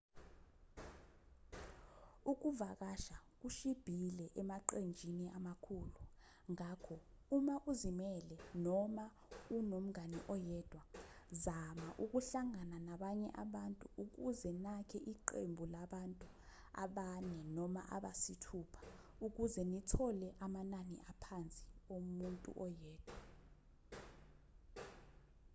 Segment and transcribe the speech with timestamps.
[2.31, 6.01] ukuvakasha kushibhile emaqenjini amakhulu
[6.53, 6.95] ngakho
[7.37, 8.35] uma uzimele
[8.65, 9.05] noma
[9.57, 10.83] unomngane oyedwa
[11.43, 16.27] zama ukuhlangana nabanye abantu ukuze nakhe iqembu labantu
[16.83, 18.79] abane noma abasithupha
[19.27, 21.63] ukuze nithole amanani aphansi
[21.95, 23.15] omuntu oyedwa